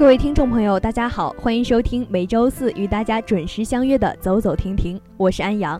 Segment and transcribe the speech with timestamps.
[0.00, 5.78] 各位听众朋友，大家好，欢迎收听每周四与大家准时相约的《走走停停》，我是安阳。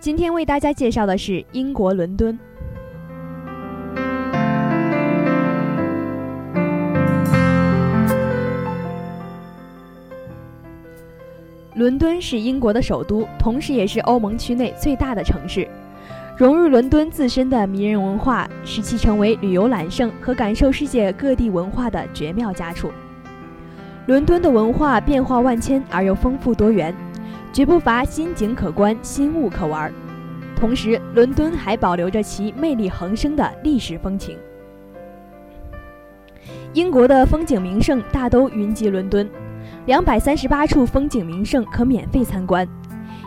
[0.00, 2.38] 今天为大家介绍的是英国伦敦。
[11.82, 15.66] 伦敦是英国的首都，同时也是欧盟区内最大的城市。
[16.36, 22.92] 融入伦敦自身的迷人文化，使其成为旅游揽胜和感受世界各地文化的绝妙佳处。
[24.06, 26.94] 伦敦的文化变化万千而又丰富多元，
[27.52, 29.92] 绝不乏新景可观、新物可玩。
[30.54, 34.38] 同时，伦敦还保留着其魅力横生的历史风情。
[36.74, 39.28] 英国的风景名胜大都云集伦敦。
[39.86, 42.66] 两百三十八处风景名胜可免费参观，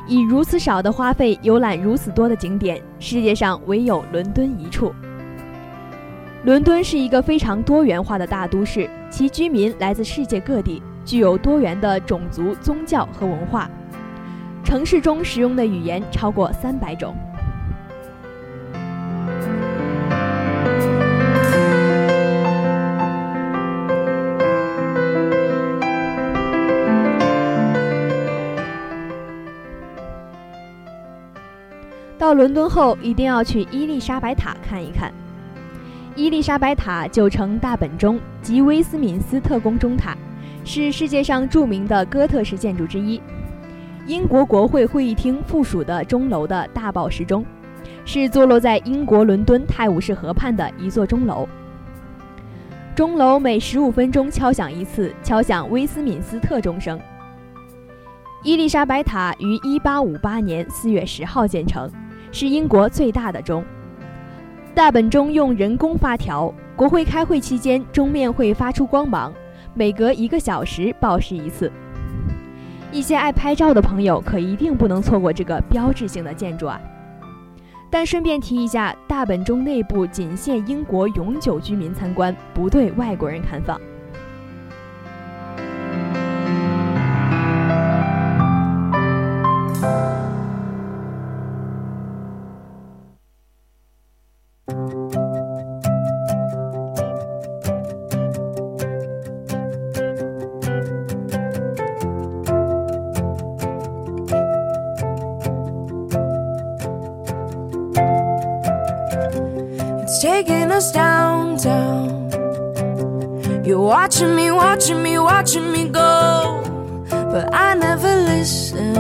[0.07, 4.93] 以如此少的花费游览如此多的景点，世界上唯有伦敦一处。
[6.45, 13.69] 伦敦是一个非常多元化的大都市，其居民来自世界各地，具有多元的种族、宗教和文化。
[14.63, 17.13] 城市中使用的语言超过三百种。
[32.25, 35.13] 到伦敦后，一定要去伊丽莎白塔看一看。
[36.15, 40.17] 伊丽莎白塔旧称大本钟及威斯敏斯特宫钟塔，
[40.63, 43.21] 是世界上著名的哥特式建筑之一。
[44.07, 47.45] 英国国会会议厅附属的钟楼的大宝石钟，
[48.05, 51.47] 是坐落在英国伦敦泰晤士河畔的一座钟楼。
[52.95, 56.99] 钟楼每十五分钟敲响一次，敲响威斯敏斯特钟声。
[58.41, 61.87] 伊丽莎白塔于一八五八年四月十号建成。
[62.37, 63.63] 是英国最大的钟，
[64.73, 66.53] 大本钟用人工发条。
[66.75, 69.31] 国会开会期间，钟面会发出光芒，
[69.73, 71.71] 每隔一个小时报时一次。
[72.91, 76.77] 一些爱拍照的朋友可一定不能错过这个标志性的建筑啊！
[77.89, 83.79] 但顺便提一下，大本钟内部仅限英国永久居民参观，不对外国人开放。
[110.25, 112.31] Taking us downtown.
[113.63, 116.09] You're watching me, watching me, watching me go.
[117.33, 118.93] But I never listen.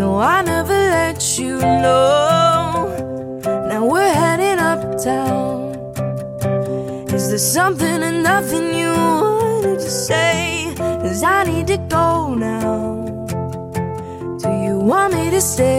[0.00, 2.52] No, I never let you know.
[3.70, 5.58] Now we're heading uptown.
[7.16, 10.74] Is there something or nothing you wanted to say?
[10.76, 12.76] Cause I need to go now.
[14.42, 15.73] Do you want me to stay?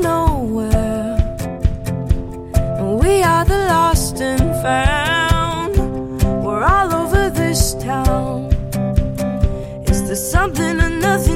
[0.00, 1.16] Nowhere.
[3.02, 5.74] We are the lost and found.
[6.44, 8.50] We're all over this town.
[9.90, 11.29] Is there something or nothing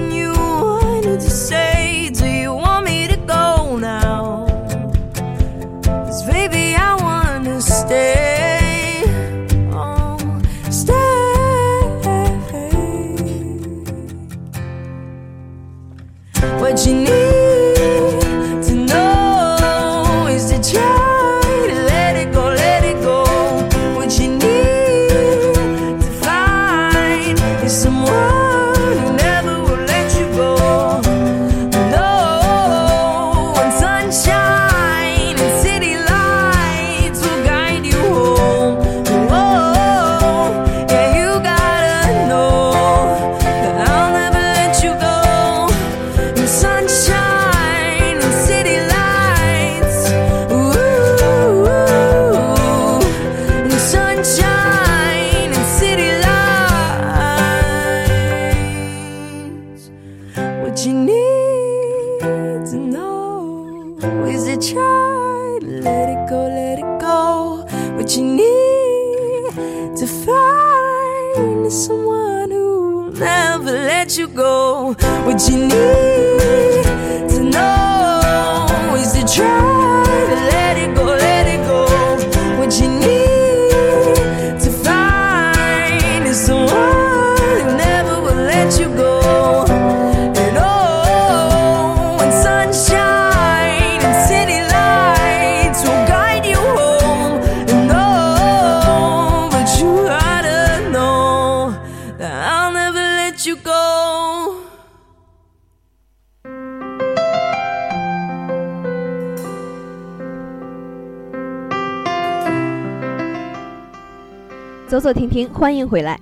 [115.05, 116.19] 走走停停，欢迎回来。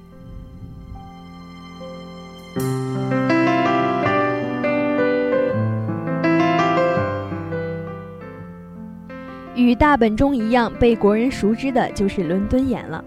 [9.54, 13.04] 与大本钟一样被国人熟知的就是伦敦眼了。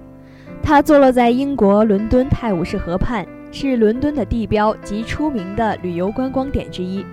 [0.64, 7.06] 它坐落在英国伦敦泰晤士河畔，是伦敦的地标及出名的旅游观光点之一。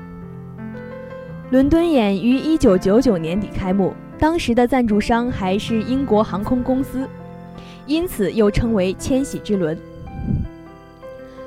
[1.51, 7.09] 伦敦眼于1999年底开幕，当时的赞助商还是英国航空公司。
[7.87, 9.77] 因此又称为千禧之轮。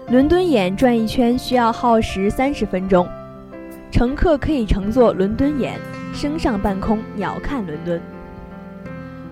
[0.09, 3.07] 伦敦眼转一圈需要耗时三十分钟，
[3.91, 5.79] 乘客可以乘坐伦敦眼
[6.13, 8.01] 升上半空，鸟瞰伦敦。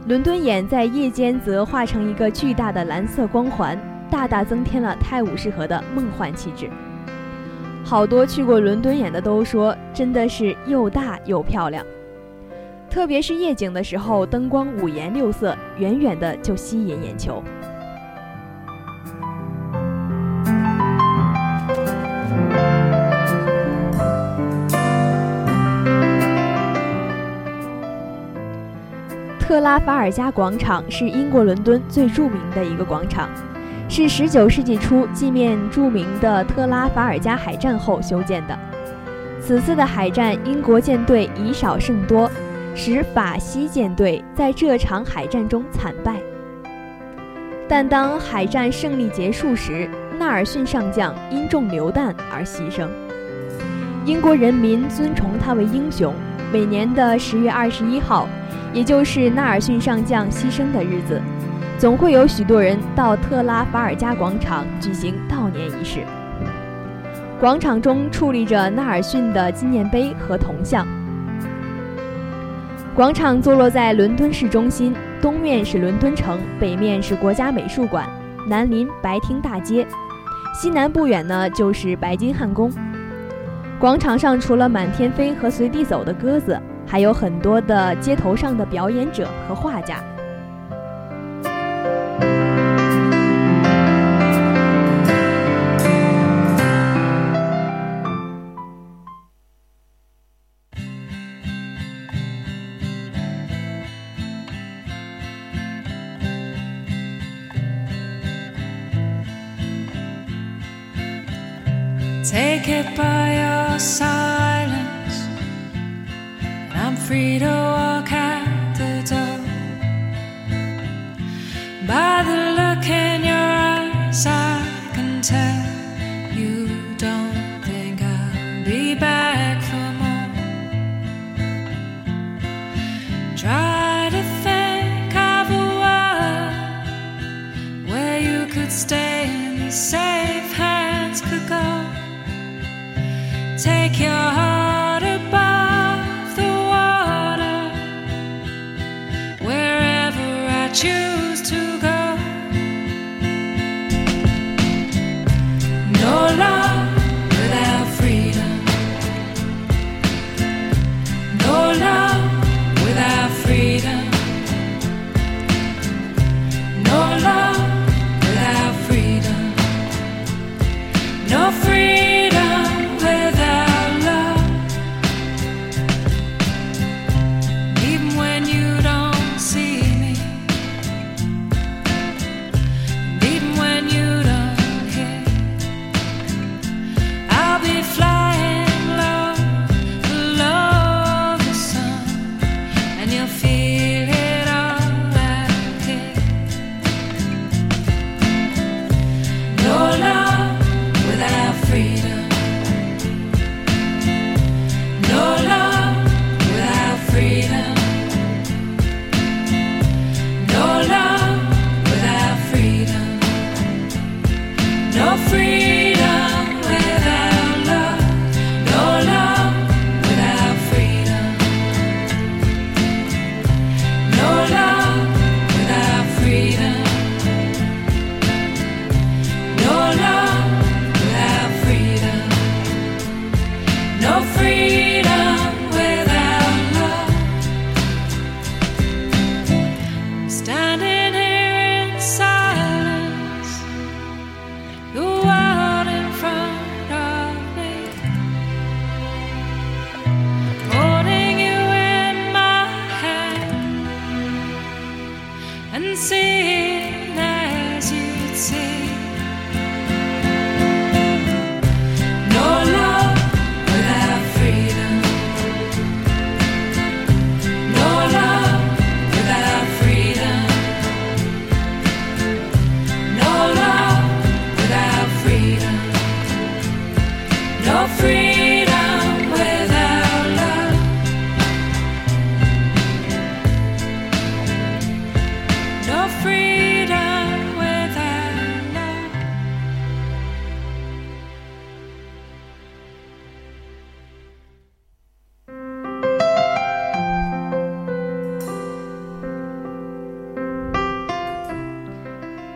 [0.07, 3.77] 伦敦眼在夜间则化成一个巨大的蓝色光环，
[4.09, 6.69] 大大增添了泰晤士河的梦幻气质。
[7.85, 11.85] 好多去过伦敦眼的都说，真的是又大又漂亮。
[12.93, 17.43] 特别是夜景的时候，灯光五颜六色，远远的就吸引眼球。
[29.39, 33.27] 特拉法尔加广场是英国伦敦最著名的一个广场，
[33.89, 38.55] 是19世纪初纪念著名的特拉法尔加海战后修建的。
[39.41, 42.29] 此次的海战，英国舰队以少胜多。
[42.75, 46.15] 使法西舰队在这场海战中惨败，
[47.67, 49.87] 但当海战胜利结束时，
[50.17, 52.87] 纳尔逊上将因中流弹而牺牲。
[54.05, 56.13] 英国人民尊崇他为英雄，
[56.51, 58.27] 每年的十月二十一号，
[58.73, 61.21] 也就是纳尔逊上将牺牲的日子，
[61.77, 65.99] 总会有许多人到特拉法尔加广场举行悼念仪式。
[67.39, 70.87] 广场中矗立着纳尔逊的纪念碑和铜像。
[72.95, 78.07] 广场坐落在伦敦市中心，东面是伦敦城，北面是国家美术馆，
[78.47, 79.83] 南临白厅大街，
[80.53, 82.71] 西南不远呢就是白金汉宫。
[83.79, 89.97] 广场上除了满天飞和随地走的鸽子，还有很多的街头上的表演者和画家。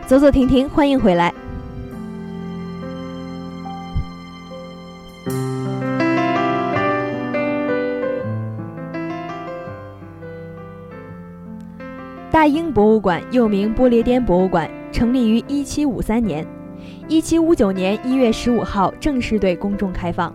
[0.08, 1.47] 走走停停，欢迎回来。
[12.38, 16.46] 大英博物馆又名不列颠博物馆，成立于1753年
[17.08, 20.32] ，1759年1月15号正式对公众开放，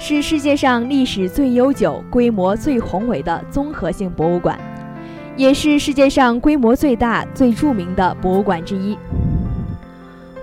[0.00, 4.58] 是世界上历史最悠久、规模最宏伟的综合性博物馆，
[5.36, 8.98] 也是世界上规模最大、最著名的博物馆之一。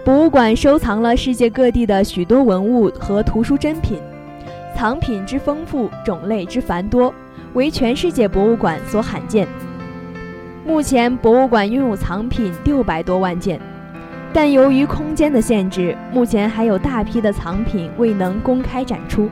[0.06, 4.00] 博物馆收藏了世界各地的许多文物和图书珍品，
[4.74, 7.14] 藏品之丰富，种类之繁多，
[7.54, 9.46] 为全世界博物馆所罕见。
[10.66, 13.62] 目前，博物馆拥有藏品六百多万件，
[14.34, 19.30] 但由于空间的限制，目前还有大批的藏品未能公开展出。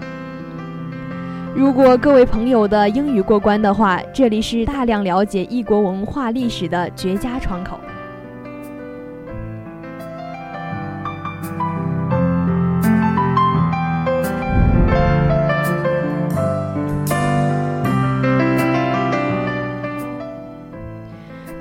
[1.55, 7.79] 如果各位朋友的英语过关的话，这里是大量了解异国文化历史的绝佳窗口。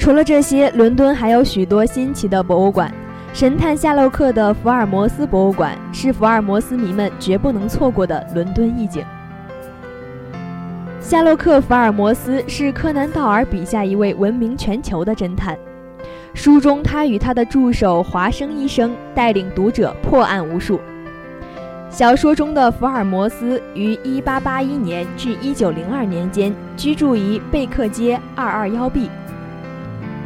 [0.03, 2.93] 除了这些，伦敦还有许多新奇的博物馆。
[3.33, 9.05] 神探夏洛克的福尔摩斯博物馆是福尔摩斯迷们绝不能错过的伦敦意境。
[11.01, 15.57] 夏洛克·福尔摩斯是柯南·道尔笔下一位闻名全球的侦探。
[16.35, 20.81] 书中，他与他的助手华生医生带领读者破案无数。
[21.89, 29.09] 小说中的福尔摩斯于1881年至1902年间居住于贝克街 221B。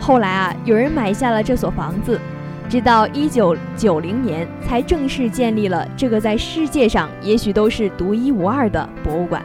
[0.06, 2.20] 后来啊，有人买下了这所房子，
[2.68, 9.42] 直到1990年才正式建立了这个在世界上也许都是独一无二的博物馆。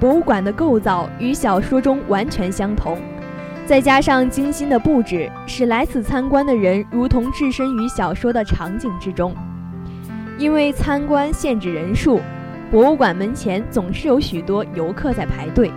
[0.00, 2.98] 博物馆的构造与小说中完全相同，
[3.64, 9.32] 再加上精心的布置，使来此参观的人如同置身于小说的场景之中。
[10.36, 12.20] 因为参观限制人数，
[12.72, 15.70] 博物馆门前总是有许多游客在排队。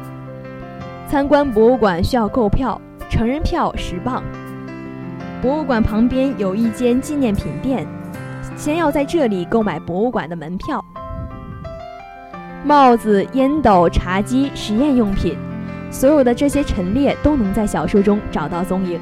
[1.08, 4.24] 参观博物馆需要购票，成人票十磅。
[5.42, 7.86] 博物馆旁边有一间纪念品店，
[8.56, 10.84] 先要在这里购买博物馆的门票。
[12.66, 15.38] 帽子、烟斗、茶几、实验用品，
[15.90, 19.00] 所有的这些陈列都能在小说中找到踪影。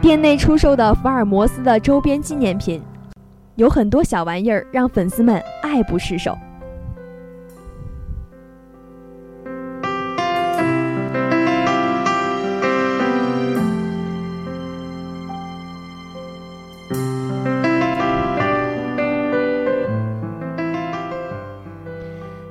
[0.00, 2.82] 店内出售的福尔摩斯的周边纪念品，
[3.54, 6.36] 有很多小玩意儿，让粉丝们爱不释手。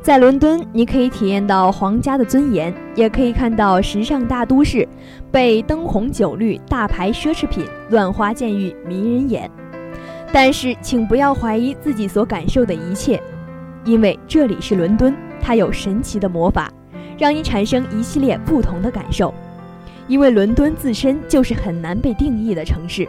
[0.06, 4.88] 在伦敦，你可以体验到皇家的尊严，也可以看到时尚大都市
[5.32, 9.50] 被灯红酒绿、大牌奢侈品、乱花渐欲迷人眼。
[10.32, 13.20] 但是，请不要怀疑自己所感受的一切，
[13.84, 16.72] 因为这里是伦敦，它有神奇的魔法，
[17.18, 19.34] 让你产生一系列不同的感受。
[20.08, 23.08] 因为伦敦自身就是很难被定义的城市。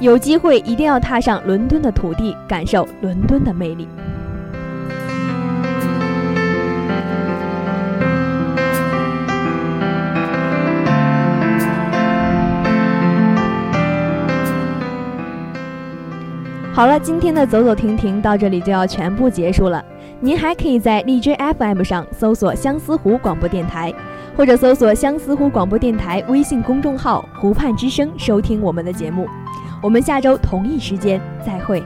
[0.00, 3.86] 有机会一定要踏上伦敦的土地，感受伦敦的魅力。
[16.80, 19.84] 好了，今天的走走停停到这里就要全部结束了。
[20.18, 23.92] 您还可以在荔枝 FM 上搜索相思湖广播电台，
[24.34, 29.28] 或者搜索相思湖广播电台微信公众号“湖畔之声”收听我们的节目。
[29.82, 31.82] 我们下周同一时间再会。